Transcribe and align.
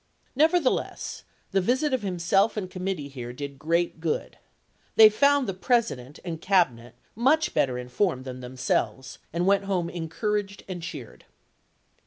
Never 0.35 0.59
theless 0.59 1.21
the 1.51 1.61
visit 1.61 1.93
of 1.93 2.01
himself 2.01 2.57
and 2.57 2.71
committee 2.71 3.07
here 3.07 3.31
did 3.31 3.59
great 3.59 3.99
good. 3.99 4.39
They 4.95 5.09
found 5.09 5.45
the 5.47 5.53
President 5.53 6.17
and 6.25 6.41
Cabinet 6.41 6.95
j. 6.95 6.97
g. 6.97 7.01
n., 7.19 7.23
much 7.23 7.53
better 7.53 7.77
informed 7.77 8.25
than 8.25 8.39
themselves, 8.39 9.19
and 9.31 9.45
went 9.45 9.61
Mem 9.61 9.69
a 9.69 9.73
home 9.75 9.89
encouraged 9.91 10.63
and 10.67 10.81
cheered." 10.81 11.25